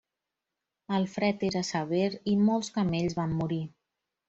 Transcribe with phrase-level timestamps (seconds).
[0.99, 3.63] El fred era sever i molts camells van morir.